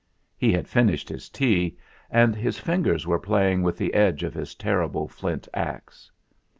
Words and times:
He 0.35 0.51
had 0.51 0.67
finished 0.67 1.09
his 1.09 1.29
tea, 1.29 1.77
and 2.09 2.35
his 2.35 2.57
fingers 2.57 3.05
were 3.05 3.19
playing 3.19 3.61
with 3.61 3.77
the 3.77 3.93
edge 3.93 4.23
of 4.23 4.33
his 4.33 4.55
terrible 4.55 5.07
flint 5.07 5.47
axe. 5.53 6.09